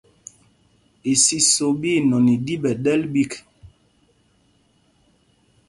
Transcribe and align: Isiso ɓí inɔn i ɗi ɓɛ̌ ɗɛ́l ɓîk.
Isiso 1.13 1.65
ɓí 1.79 1.89
inɔn 1.99 2.25
i 2.33 2.35
ɗi 2.45 2.55
ɓɛ̌ 2.63 2.73
ɗɛ́l 2.83 3.01
ɓîk. 3.13 3.31